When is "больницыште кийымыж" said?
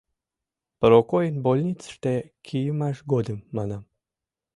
1.45-2.97